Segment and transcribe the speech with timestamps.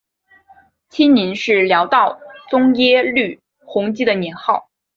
[0.89, 2.19] 清宁是辽道
[2.49, 4.67] 宗耶律洪基的年号。